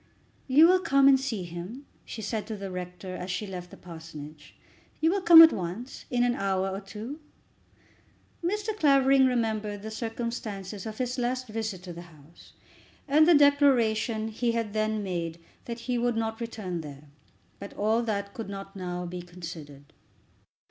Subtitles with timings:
[0.47, 3.77] "You will come and see him?" she said to the rector, as she left the
[3.77, 4.55] parsonage.
[4.99, 7.19] "You will come at once; in an hour or two?"
[8.43, 8.75] Mr.
[8.75, 12.53] Clavering remembered the circumstances of his last visit to the house,
[13.07, 17.03] and the declaration he had then made that he would not return there.
[17.59, 19.93] But all that could not now be considered.